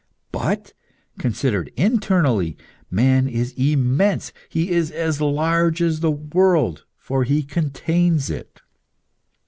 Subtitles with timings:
[0.31, 0.73] But,
[1.19, 2.57] considered internally,
[2.89, 8.61] man is immense; he is as large as the world, for he contains it.